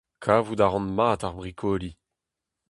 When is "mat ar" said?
0.97-1.33